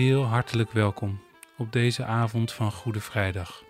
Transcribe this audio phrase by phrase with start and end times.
[0.00, 1.22] Heel hartelijk welkom
[1.56, 3.64] op deze avond van Goede Vrijdag.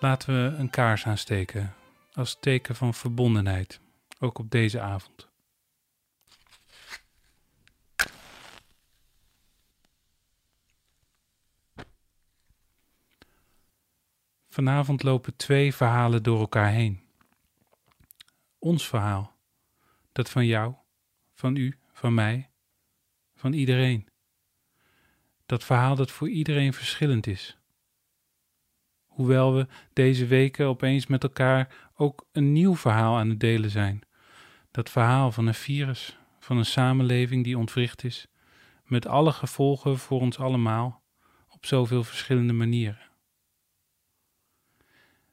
[0.00, 1.74] Laten we een kaars aansteken
[2.12, 3.80] als teken van verbondenheid,
[4.18, 5.28] ook op deze avond.
[14.48, 17.02] Vanavond lopen twee verhalen door elkaar heen.
[18.58, 19.36] Ons verhaal,
[20.12, 20.74] dat van jou,
[21.34, 22.50] van u, van mij,
[23.34, 24.12] van iedereen.
[25.46, 27.58] Dat verhaal dat voor iedereen verschillend is.
[29.04, 34.00] Hoewel we deze weken opeens met elkaar ook een nieuw verhaal aan het delen zijn.
[34.70, 38.26] Dat verhaal van een virus, van een samenleving die ontwricht is,
[38.84, 41.02] met alle gevolgen voor ons allemaal,
[41.48, 43.10] op zoveel verschillende manieren.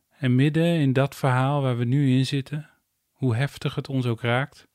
[0.09, 2.69] En midden in dat verhaal waar we nu in zitten,
[3.11, 4.67] hoe heftig het ons ook raakt,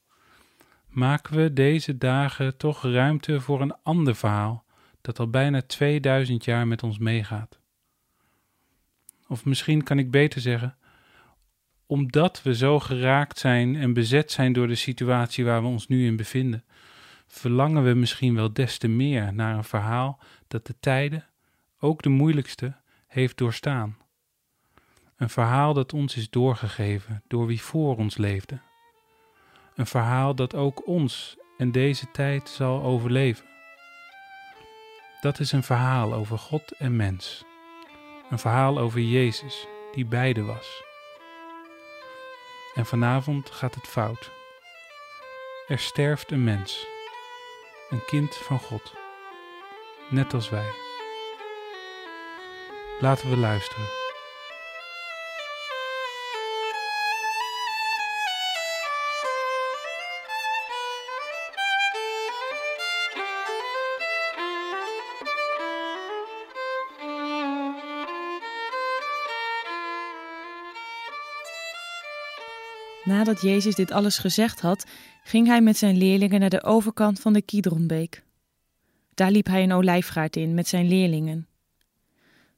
[0.87, 4.66] maken we deze dagen toch ruimte voor een ander verhaal
[5.07, 7.59] dat al bijna 2000 jaar met ons meegaat.
[9.29, 10.77] Of misschien kan ik beter zeggen,
[11.87, 16.07] omdat we zo geraakt zijn en bezet zijn door de situatie waar we ons nu
[16.07, 16.65] in bevinden,
[17.27, 21.27] verlangen we misschien wel des te meer naar een verhaal dat de tijden,
[21.79, 23.97] ook de moeilijkste, heeft doorstaan.
[25.17, 28.61] Een verhaal dat ons is doorgegeven door wie voor ons leefde.
[29.75, 33.56] Een verhaal dat ook ons en deze tijd zal overleven.
[35.21, 37.45] Dat is een verhaal over God en mens.
[38.31, 40.83] Een verhaal over Jezus, die beide was.
[42.75, 44.31] En vanavond gaat het fout.
[45.69, 46.87] Er sterft een mens,
[47.91, 48.93] een kind van God,
[50.11, 50.71] net als wij.
[53.01, 54.06] Laten we luisteren.
[73.17, 74.87] Nadat Jezus dit alles gezegd had,
[75.25, 78.25] ging hij met zijn leerlingen naar de overkant van de Kidronbeek.
[79.15, 81.47] Daar liep hij een olijfgaard in met zijn leerlingen.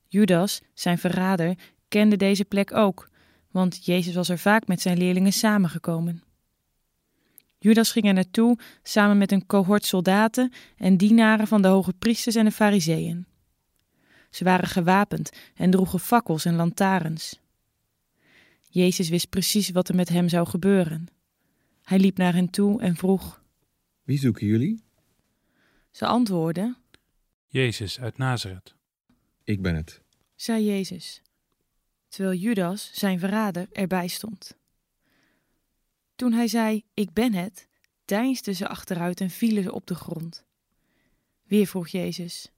[0.08, 1.54] Judas, zijn verrader,
[1.88, 3.08] kende deze plek ook,
[3.50, 6.22] want Jezus was er vaak met zijn leerlingen samengekomen.
[7.58, 12.34] Judas ging er naartoe samen met een cohort soldaten en dienaren van de hoge priesters
[12.34, 13.26] en de fariseeën.
[14.30, 17.40] Ze waren gewapend en droegen fakkels en lantaarns.
[18.70, 21.06] Jezus wist precies wat er met hem zou gebeuren.
[21.82, 23.42] Hij liep naar hen toe en vroeg:
[24.02, 24.84] Wie zoeken jullie?
[25.90, 26.76] Ze antwoordden:
[27.46, 28.74] Jezus uit Nazareth.
[29.44, 30.02] Ik ben het,
[30.34, 31.22] zei Jezus,
[32.08, 34.56] terwijl Judas, zijn verrader, erbij stond.
[36.14, 37.68] Toen hij zei: Ik ben het,
[38.04, 40.46] deinsden ze achteruit en vielen ze op de grond.
[41.42, 42.52] Weer vroeg Jezus: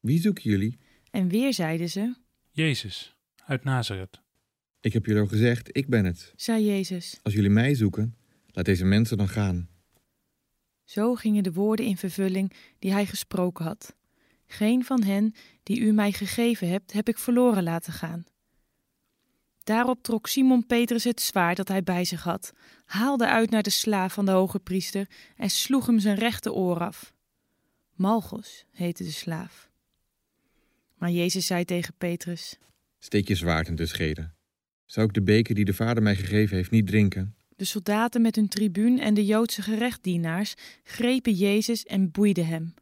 [0.00, 0.78] Wie zoeken jullie?
[1.10, 2.14] En weer zeiden ze:
[2.50, 4.23] Jezus uit Nazareth.
[4.84, 6.32] Ik heb jullie al gezegd, ik ben het.
[6.36, 7.18] zei Jezus.
[7.22, 9.68] Als jullie mij zoeken, laat deze mensen dan gaan.
[10.84, 13.94] Zo gingen de woorden in vervulling die hij gesproken had.
[14.46, 18.24] Geen van hen die u mij gegeven hebt, heb ik verloren laten gaan.
[19.62, 22.52] Daarop trok Simon Petrus het zwaard dat hij bij zich had,
[22.84, 26.78] haalde uit naar de slaaf van de hoge priester en sloeg hem zijn rechte oor
[26.78, 27.14] af.
[27.94, 29.70] Malchus heette de slaaf.
[30.94, 32.58] Maar Jezus zei tegen Petrus:
[32.98, 34.33] Steek je zwaard in de schede.
[34.84, 37.34] Zou ik de beker die de vader mij gegeven heeft niet drinken?
[37.56, 42.74] De soldaten met hun tribuun en de Joodse gerechtdienaars grepen Jezus en boeiden hem.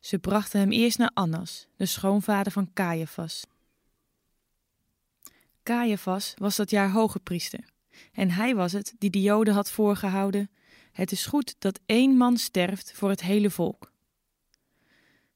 [0.00, 3.46] Ze brachten hem eerst naar Annas, de schoonvader van Caiaphas.
[5.62, 7.60] Caiaphas was dat jaar hoge priester,
[8.12, 10.50] en hij was het die de Joden had voorgehouden:
[10.92, 13.92] Het is goed dat één man sterft voor het hele volk.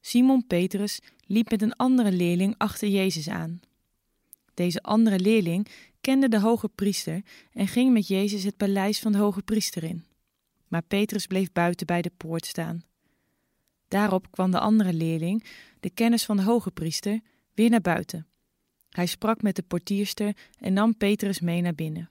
[0.01, 3.61] Simon Petrus liep met een andere leerling achter Jezus aan.
[4.61, 5.67] Deze andere leerling
[6.01, 7.23] kende de hoge priester
[7.53, 10.05] en ging met Jezus het paleis van de hoge priester in.
[10.69, 12.85] Maar Petrus bleef buiten bij de poort staan.
[13.89, 15.45] Daarop kwam de andere leerling,
[15.81, 17.21] de kennis van de hoge priester,
[17.55, 18.27] weer naar buiten.
[18.91, 22.11] Hij sprak met de portierster en nam Petrus mee naar binnen.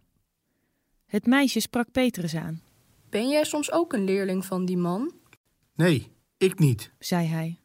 [1.05, 2.61] Het meisje sprak Petrus aan.
[3.09, 5.13] Ben jij soms ook een leerling van die man?
[5.75, 7.59] Nee, ik niet, zei hij.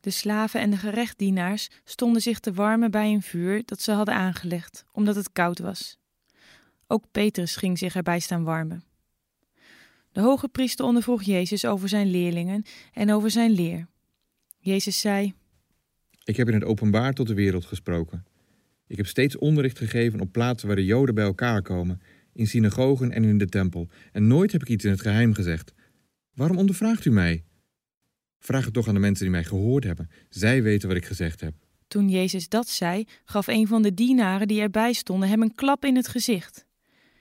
[0.00, 4.14] De slaven en de gerechtdienaars stonden zich te warmen bij een vuur dat ze hadden
[4.14, 5.98] aangelegd, omdat het koud was.
[6.86, 8.84] Ook Petrus ging zich erbij staan warmen.
[10.12, 12.62] De hoge priester ondervroeg Jezus over zijn leerlingen
[12.92, 13.86] en over zijn leer.
[14.58, 15.34] Jezus zei:
[16.24, 18.26] Ik heb in het openbaar tot de wereld gesproken.
[18.86, 22.00] Ik heb steeds onderricht gegeven op plaatsen waar de Joden bij elkaar komen,
[22.32, 25.72] in synagogen en in de tempel, en nooit heb ik iets in het geheim gezegd.
[26.34, 27.44] Waarom ondervraagt u mij?
[28.38, 30.10] Vraag het toch aan de mensen die mij gehoord hebben.
[30.28, 31.54] Zij weten wat ik gezegd heb.
[31.88, 35.84] Toen Jezus dat zei, gaf een van de dienaren die erbij stonden hem een klap
[35.84, 36.66] in het gezicht.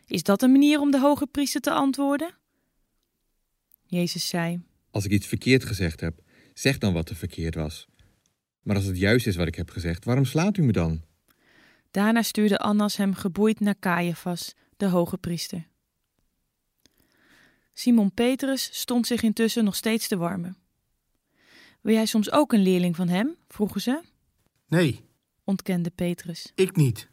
[0.06, 2.36] Is dat een manier om de hoge priester te antwoorden?
[3.86, 4.62] Jezus zei:
[4.92, 6.22] Als ik iets verkeerd gezegd heb,
[6.54, 7.88] zeg dan wat er verkeerd was.
[8.62, 11.02] Maar als het juist is wat ik heb gezegd, waarom slaat u me dan?
[11.92, 15.68] Daarna stuurde Annas hem geboeid naar Caiaphas, de hoge priester.
[17.74, 20.58] Simon Petrus stond zich intussen nog steeds te warmen.
[21.88, 23.36] Wil jij soms ook een leerling van hem?
[23.48, 24.04] vroegen ze.
[24.68, 25.06] Nee,
[25.44, 26.52] ontkende Petrus.
[26.56, 27.10] ik niet.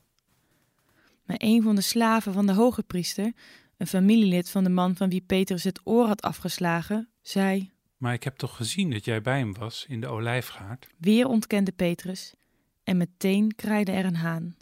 [1.25, 3.33] Maar een van de slaven van de hoge priester,
[3.77, 8.25] een familielid van de man van wie Petrus het oor had afgeslagen, zei: Maar ik
[8.25, 10.89] heb toch gezien dat jij bij hem was in de olijfgaard?
[10.99, 12.35] Weer ontkende Petrus,
[12.85, 14.57] en meteen kraaide er een haan.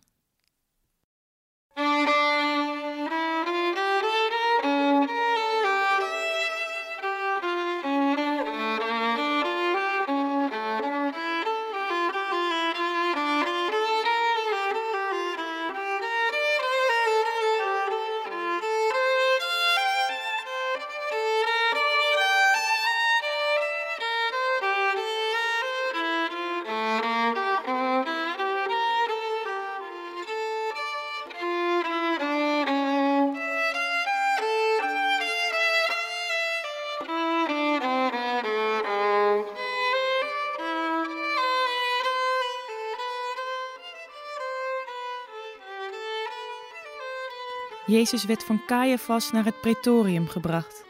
[47.87, 50.84] Jezus werd van Caiaphas naar het pretorium gebracht.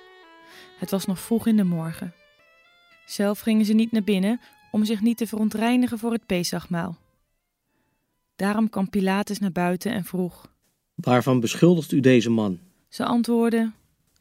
[0.79, 2.15] Het was nog vroeg in de morgen.
[3.07, 4.41] Zelf gingen ze niet naar binnen
[4.71, 6.97] om zich niet te verontreinigen voor het Pesachmaal.
[8.37, 10.51] Daarom kwam Pilatus naar buiten en vroeg.
[10.95, 12.61] Waarvan beschuldigt u deze man?
[12.89, 13.75] Ze antwoordden: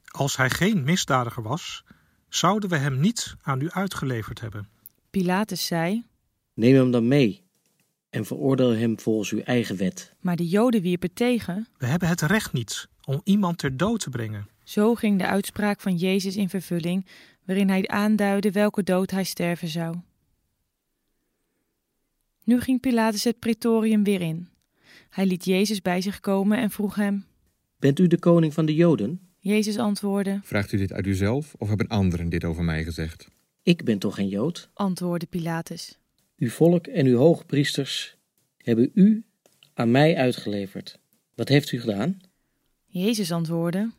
[0.05, 1.83] Als hij geen misdadiger was,
[2.29, 4.69] zouden we hem niet aan u uitgeleverd hebben.
[5.09, 6.05] Pilatus zei,
[6.53, 7.43] Neem hem dan mee
[8.11, 10.13] en veroordeel hem volgens uw eigen wet.
[10.19, 11.67] maar de Joden wierpen tegen.
[11.77, 14.47] We hebben het recht niet om iemand ter dood te brengen.
[14.63, 17.05] Zo ging de uitspraak van Jezus in vervulling,
[17.45, 19.95] waarin hij aanduidde welke dood hij sterven zou.
[22.43, 24.47] Nu ging Pilatus het pretorium weer in.
[25.09, 27.25] Hij liet Jezus bij zich komen en vroeg hem.
[27.79, 29.19] Bent u de koning van de Joden?
[29.39, 33.27] Jezus antwoordde, Vraagt u dit uit uzelf of hebben anderen dit over mij gezegd?
[33.63, 34.69] Ik ben toch geen Jood?
[34.73, 35.99] antwoordde Pilatus.
[36.41, 38.17] Uw volk en uw hoge priesters
[38.57, 39.23] hebben u
[39.73, 40.99] aan mij uitgeleverd.
[41.35, 42.19] Wat heeft u gedaan?
[42.85, 43.91] Jezus antwoordde,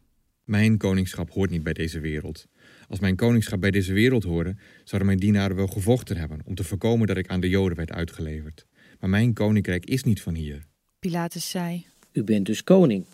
[0.44, 2.46] Mijn koningschap hoort niet bij deze wereld.
[2.88, 6.64] Als mijn koningschap bij deze wereld hoorde, zouden mijn dienaren wel gevochten hebben om te
[6.64, 8.66] voorkomen dat ik aan de Joden werd uitgeleverd.
[9.00, 10.66] Maar mijn koninkrijk is niet van hier.
[10.98, 13.04] Pilatus zei, U bent dus koning.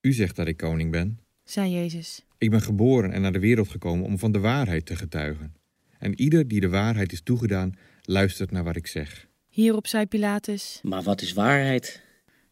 [0.00, 1.18] U zegt dat ik koning ben.
[1.44, 2.24] zei Jezus.
[2.38, 5.54] Ik ben geboren en naar de wereld gekomen om van de waarheid te getuigen.
[5.98, 9.26] En ieder die de waarheid is toegedaan, luistert naar wat ik zeg.
[9.48, 10.80] Hierop zei Pilatus.
[10.82, 12.02] Maar wat is waarheid?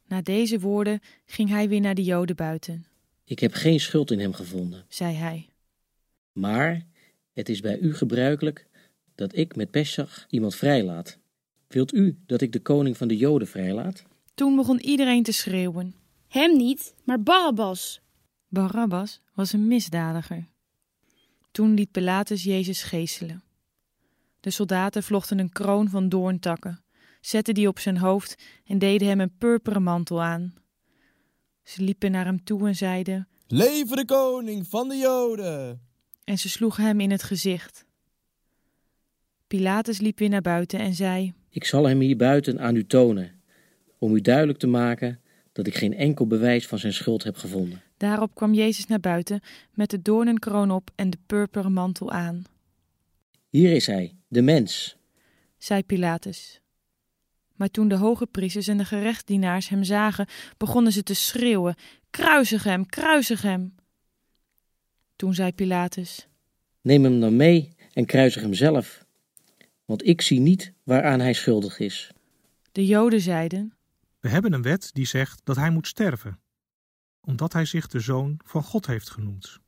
[0.06, 2.84] Na deze woorden ging hij weer naar de Joden buiten,
[3.24, 4.84] Ik heb geen schuld in hem gevonden.
[4.88, 5.48] zei hij.
[6.32, 6.86] Maar
[7.32, 8.66] het is bij u gebruikelijk
[9.14, 11.18] dat ik met Pesach iemand vrijlaat.
[11.68, 14.02] Wilt u dat ik de koning van de Joden vrijlaat?
[14.34, 15.94] Toen begon iedereen te schreeuwen.
[16.28, 18.00] Hem niet, maar Barabbas.
[18.48, 20.46] Barabbas was een misdadiger.
[21.50, 23.42] Toen liet Pilatus Jezus geeselen.
[24.40, 26.84] De soldaten vlochten een kroon van doorntakken,
[27.20, 30.54] zetten die op zijn hoofd en deden hem een purperen mantel aan.
[31.62, 35.80] Ze liepen naar hem toe en zeiden, Leven de koning van de Joden!
[36.24, 37.84] en ze sloegen hem in het gezicht.
[39.46, 43.40] Pilatus liep weer naar buiten en zei: Ik zal hem hier buiten aan u tonen,
[43.98, 45.20] om u duidelijk te maken
[45.52, 47.82] dat ik geen enkel bewijs van zijn schuld heb gevonden.
[47.96, 49.40] Daarop kwam Jezus naar buiten
[49.74, 52.44] met de doornenkroon op en de purperen mantel aan.
[53.50, 54.96] Hier is hij, de mens.
[55.58, 56.60] zei Pilatus.
[57.54, 60.26] Maar toen de hoge priesters en de gerechtsdienaars hem zagen,
[60.56, 61.74] begonnen ze te schreeuwen:
[62.10, 63.74] Kruisig hem, kruisig hem!
[65.16, 66.28] Toen zei Pilatus:
[66.80, 69.04] Neem hem dan mee en kruisig hem zelf,
[69.84, 72.10] want ik zie niet waaraan hij schuldig is.
[72.72, 73.74] De Joden zeiden:
[74.20, 76.40] We hebben een wet die zegt dat hij moet sterven,
[77.20, 79.58] omdat hij zich de zoon van God heeft genoemd.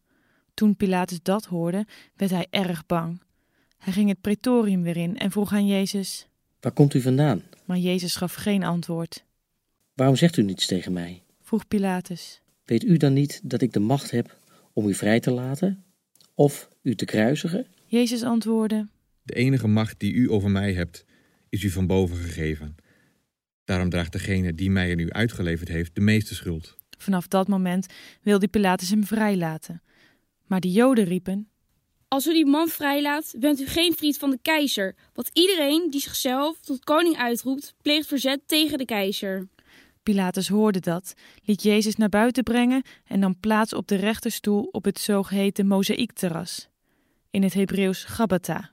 [0.55, 3.21] Toen Pilatus dat hoorde, werd hij erg bang.
[3.83, 6.27] Hij ging het pretorium weer in en vroeg aan Jezus.
[6.61, 7.43] Waar komt u vandaan?
[7.65, 9.25] Maar Jezus gaf geen antwoord.
[9.95, 11.23] Waarom zegt u niets tegen mij?
[11.41, 12.41] Vroeg Pilatus.
[12.65, 14.39] Weet u dan niet dat ik de macht heb
[14.73, 15.85] om u vrij te laten
[16.35, 17.67] of u te kruisigen?
[17.87, 18.89] Jezus antwoordde:
[19.23, 21.05] De enige macht die u over mij hebt,
[21.49, 22.77] is u van boven gegeven.
[23.65, 26.77] Daarom draagt degene die mij aan u uitgeleverd heeft de meeste schuld.
[26.99, 27.87] Vanaf dat moment
[28.21, 29.83] wilde Pilatus hem vrijlaten.
[30.47, 31.49] Maar de Joden riepen:
[32.13, 34.95] als u die man vrijlaat, bent u geen vriend van de keizer.
[35.15, 39.49] Want iedereen die zichzelf tot koning uitroept, pleegt verzet tegen de keizer.
[40.03, 41.15] Pilatus hoorde dat,
[41.45, 46.69] liet Jezus naar buiten brengen en nam plaats op de rechterstoel op het zogeheten mozaïekterras,
[47.31, 48.71] in het Hebreeuws Gabbatha.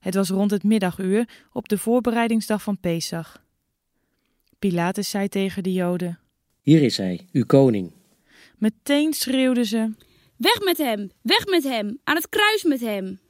[0.00, 3.44] Het was rond het middaguur op de voorbereidingsdag van Pesach.
[4.58, 6.18] Pilatus zei tegen de Joden:
[6.60, 7.92] Hier is hij, uw koning.
[8.58, 9.90] Meteen schreeuwden ze:
[10.42, 13.20] Weg met hem, weg met hem, aan het kruis met hem.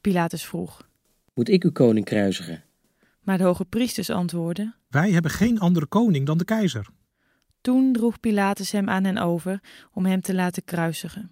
[0.00, 0.88] Pilatus vroeg.
[1.34, 2.64] Moet ik uw koning kruisigen?
[3.20, 6.86] Maar de hoge priesters antwoordden: Wij hebben geen andere koning dan de keizer.
[7.60, 9.60] Toen droeg Pilatus hem aan hen over
[9.92, 11.30] om hem te laten kruisigen.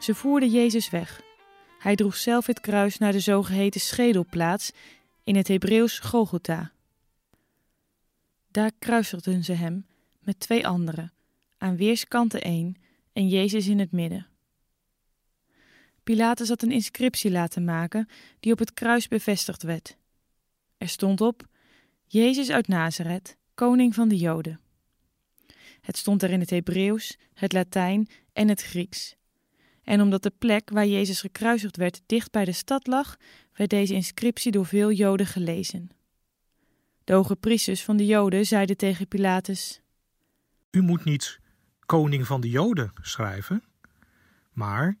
[0.00, 1.22] Ze voerden Jezus weg.
[1.78, 4.72] Hij droeg zelf het kruis naar de zogeheten schedelplaats,
[5.24, 6.72] in het Hebreeuws Golgotha.
[8.50, 9.86] Daar kruisigden ze hem
[10.20, 11.12] met twee anderen,
[11.58, 12.76] aan weerskanten één
[13.12, 14.26] en Jezus in het midden.
[16.02, 18.08] Pilatus had een inscriptie laten maken
[18.40, 19.96] die op het kruis bevestigd werd.
[20.78, 21.46] Er stond op:
[22.06, 24.60] Jezus uit Nazareth, koning van de Joden.
[25.80, 29.18] Het stond er in het Hebreeuws, het Latijn en het Grieks.
[29.90, 33.16] En omdat de plek waar Jezus gekruisigd werd dicht bij de stad lag,
[33.52, 35.90] werd deze inscriptie door veel Joden gelezen.
[37.04, 39.80] De hoge priesters van de Joden zeiden tegen Pilatus:
[40.70, 41.40] U moet niet
[41.86, 43.62] koning van de Joden schrijven,
[44.52, 44.98] maar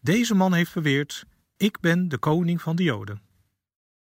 [0.00, 1.24] deze man heeft beweerd:
[1.56, 3.22] Ik ben de koning van de Joden.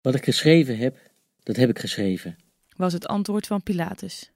[0.01, 0.97] Wat ik geschreven heb,
[1.43, 2.35] dat heb ik geschreven.
[2.75, 4.31] was het antwoord van Pilatus.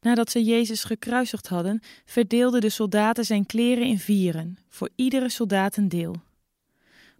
[0.00, 5.76] Nadat ze Jezus gekruisigd hadden, verdeelden de soldaten zijn kleren in vieren, voor iedere soldaat
[5.76, 6.14] een deel.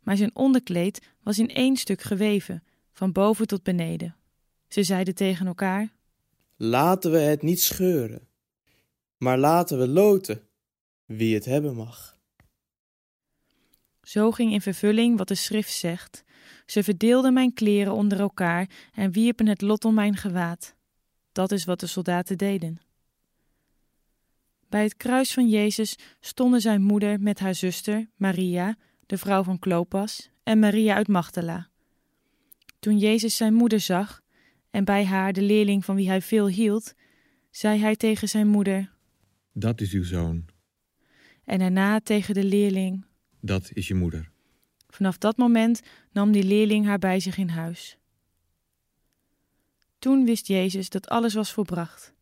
[0.02, 4.16] Maar zijn onderkleed was in één stuk geweven, van boven tot beneden.
[4.68, 5.88] Ze zeiden tegen elkaar:
[6.56, 8.28] Laten we het niet scheuren,
[9.16, 10.42] maar laten we loten,
[11.04, 12.18] wie het hebben mag.
[14.02, 16.24] Zo ging in vervulling wat de schrift zegt:
[16.66, 20.74] Ze verdeelden mijn kleren onder elkaar en wierpen het lot om mijn gewaad.
[21.32, 22.80] Dat is wat de soldaten deden.
[24.68, 29.58] Bij het kruis van Jezus stonden zijn moeder met haar zuster, Maria, de vrouw van
[29.58, 31.68] Klopas, en Maria uit Magdala.
[32.78, 34.20] Toen Jezus zijn moeder zag,
[34.70, 36.94] en bij haar de leerling van wie hij veel hield,
[37.50, 38.92] zei hij tegen zijn moeder:
[39.52, 40.44] Dat is uw zoon.
[41.44, 43.04] En daarna tegen de leerling:
[43.40, 44.30] Dat is je moeder.
[44.88, 45.80] Vanaf dat moment
[46.12, 47.98] nam die leerling haar bij zich in huis.
[50.00, 52.12] Toen wist Jezus dat alles was volbracht.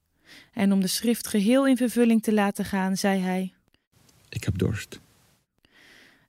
[0.52, 3.52] En om de schrift geheel in vervulling te laten gaan, zei hij:
[4.28, 5.00] Ik heb dorst.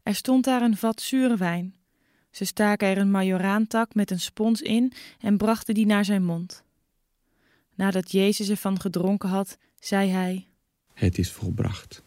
[0.04, 1.76] Er stond daar een vat zure wijn.
[2.32, 6.64] Ze staken er een majoraantak met een spons in en brachten die naar zijn mond.
[7.76, 10.48] Nadat Jezus ervan gedronken had, zei hij:
[10.94, 12.04] Het is volbracht.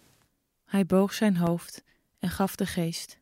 [0.64, 1.84] Hij boog zijn hoofd
[2.18, 3.18] en gaf de geest.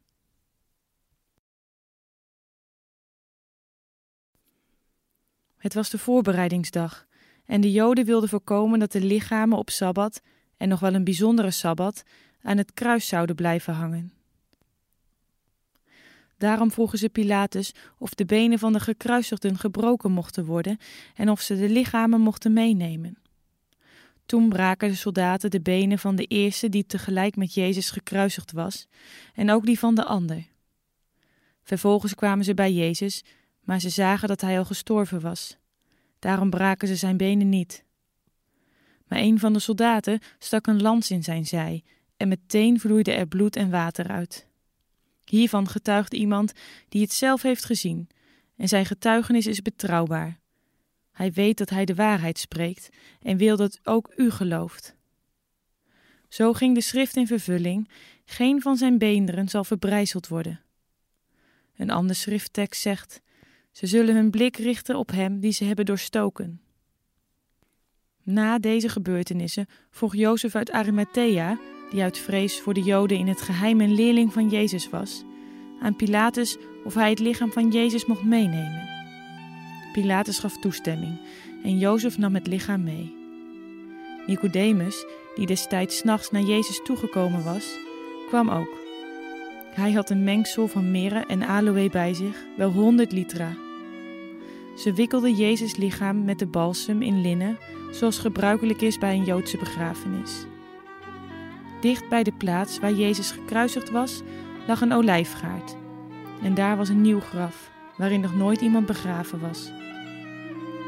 [5.61, 7.07] Het was de voorbereidingsdag
[7.47, 10.21] en de Joden wilden voorkomen dat de lichamen op sabbat,
[10.57, 12.03] en nog wel een bijzondere sabbat,
[12.43, 14.13] aan het kruis zouden blijven hangen.
[16.39, 20.79] Daarom vroegen ze Pilatus of de benen van de gekruisigden gebroken mochten worden
[21.15, 23.19] en of ze de lichamen mochten meenemen.
[24.27, 28.87] Toen braken de soldaten de benen van de eerste die tegelijk met Jezus gekruisigd was,
[29.35, 30.47] en ook die van de ander.
[31.63, 33.25] Vervolgens kwamen ze bij Jezus,
[33.61, 35.57] maar ze zagen dat hij al gestorven was.
[36.19, 37.85] Daarom braken ze zijn benen niet.
[39.07, 41.85] Maar een van de soldaten stak een lans in zijn zij,
[42.17, 44.47] en meteen vloeide er bloed en water uit.
[45.25, 46.53] Hiervan getuigt iemand
[46.89, 48.09] die het zelf heeft gezien,
[48.57, 50.39] en zijn getuigenis is betrouwbaar.
[51.13, 52.89] Hij weet dat hij de waarheid spreekt
[53.23, 54.95] en wil dat ook u gelooft.
[56.29, 57.91] Zo ging de schrift in vervulling:
[58.25, 60.61] geen van zijn beenderen zal verbrijzeld worden.
[61.77, 63.21] Een ander schrifttekst zegt:
[63.71, 66.61] ze zullen hun blik richten op hem die ze hebben doorstoken.
[68.23, 71.59] Na deze gebeurtenissen vroeg Jozef uit Arimathea,
[71.91, 75.25] die uit vrees voor de Joden in het geheim een leerling van Jezus was,
[75.81, 78.89] aan Pilatus of hij het lichaam van Jezus mocht meenemen.
[79.93, 81.21] Pilatus gaf toestemming
[81.63, 83.15] en Jozef nam het lichaam mee.
[84.27, 87.79] Nicodemus, die destijds s'nachts naar Jezus toegekomen was,
[88.29, 88.80] kwam ook.
[89.71, 93.57] Hij had een mengsel van mirre en aloë bij zich, wel honderd litra.
[94.77, 97.59] Ze wikkelden Jezus' lichaam met de balsem in linnen,
[97.91, 100.47] zoals gebruikelijk is bij een Joodse begrafenis.
[101.81, 104.23] Dicht bij de plaats waar Jezus gekruisigd was,
[104.67, 105.77] lag een olijfgaard.
[106.43, 109.71] En daar was een nieuw graf, waarin nog nooit iemand begraven was.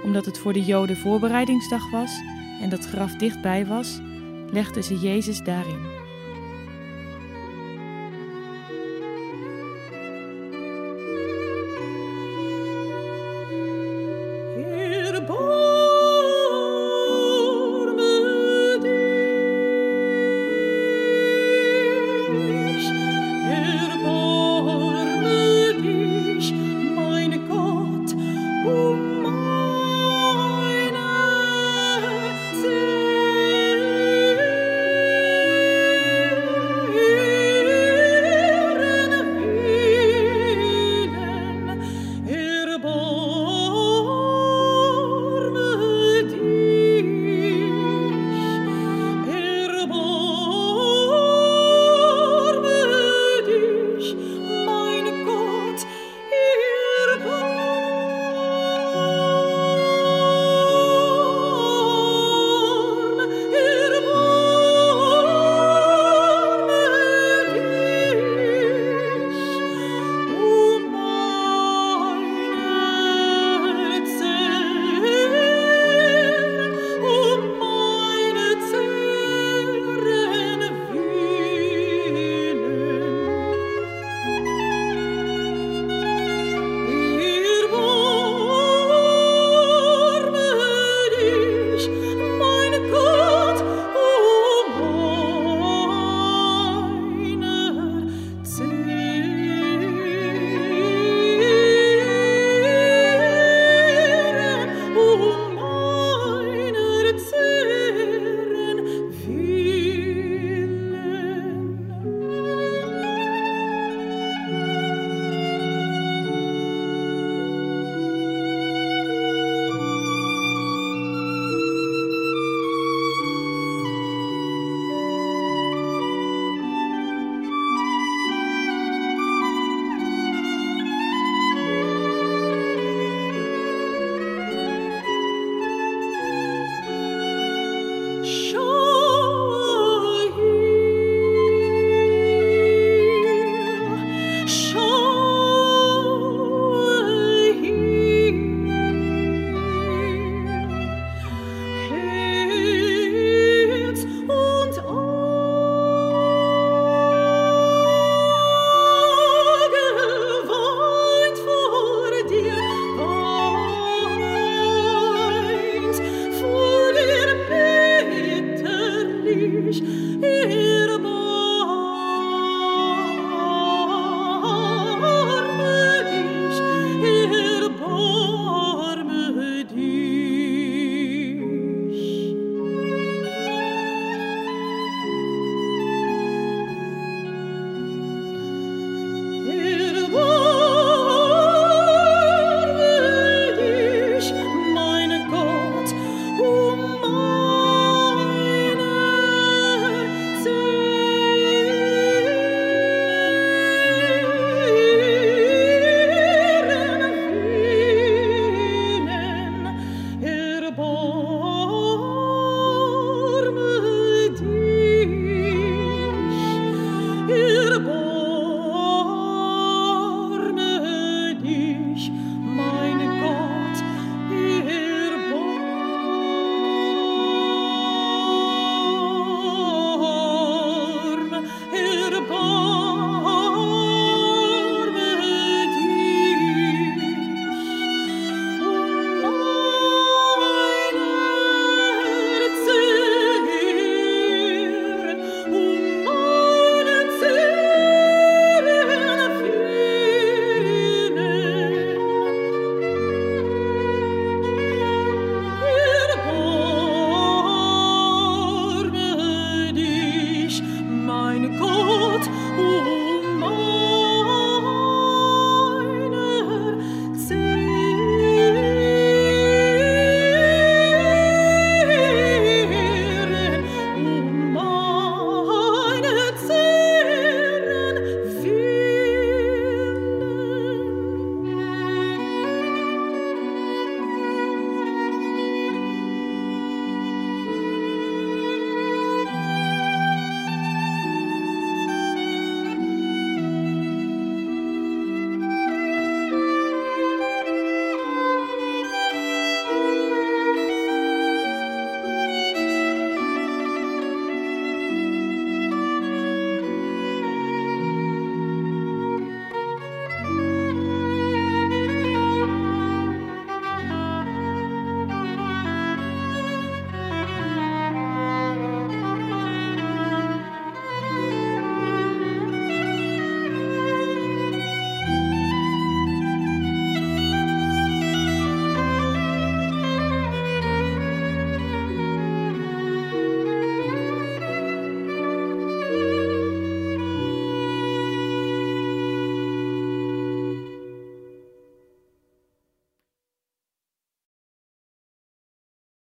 [0.05, 2.21] Omdat het voor de Joden voorbereidingsdag was
[2.61, 4.01] en dat graf dichtbij was,
[4.51, 5.92] legden ze Jezus daarin.